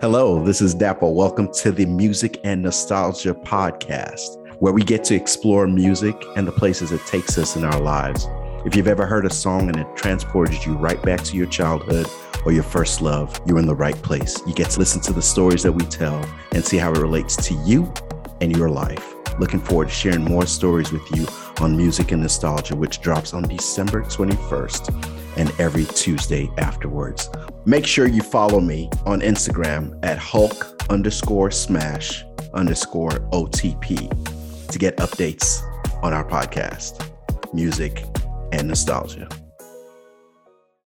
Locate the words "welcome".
1.12-1.52